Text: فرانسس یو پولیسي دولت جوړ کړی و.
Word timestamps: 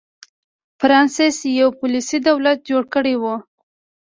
فرانسس 0.79 1.35
یو 1.59 1.69
پولیسي 1.79 2.17
دولت 2.29 2.57
جوړ 2.69 2.83
کړی 2.93 3.15
و. 3.21 3.23